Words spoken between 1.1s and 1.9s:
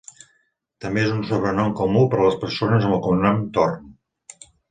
un sobrenom